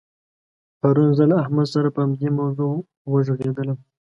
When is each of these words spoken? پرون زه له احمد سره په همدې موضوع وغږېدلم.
پرون 0.79 1.09
زه 1.17 1.23
له 1.31 1.35
احمد 1.43 1.67
سره 1.75 1.87
په 1.95 1.99
همدې 2.03 2.29
موضوع 2.39 2.73
وغږېدلم. 3.11 3.77